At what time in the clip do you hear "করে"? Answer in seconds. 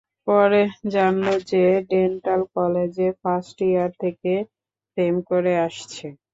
5.29-5.53